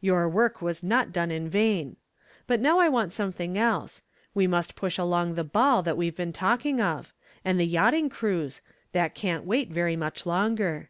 [0.00, 1.96] Your work was not done in vain.
[2.46, 4.00] But now I want something else.
[4.32, 7.12] We must push along the ball we've been talking of.
[7.44, 8.62] And the yachting cruise
[8.92, 10.88] that can't wait very much longer."